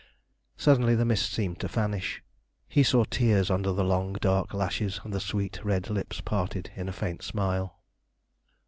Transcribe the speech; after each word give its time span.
Suddenly 0.57 0.95
the 0.95 1.05
mist 1.05 1.31
seemed 1.31 1.59
to 1.59 1.67
vanish. 1.67 2.23
He 2.67 2.81
saw 2.81 3.03
tears 3.03 3.51
under 3.51 3.71
the 3.71 3.83
long 3.83 4.13
dark 4.13 4.51
lashes, 4.51 4.99
and 5.03 5.13
the 5.13 5.19
sweet 5.19 5.63
red 5.63 5.91
lips 5.91 6.21
parted 6.21 6.71
in 6.75 6.89
a 6.89 6.91
faint 6.91 7.21
smile. 7.21 7.77